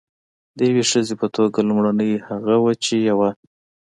[0.57, 3.29] د یوې ښځې په توګه لومړنۍ هغه وه چې یوه.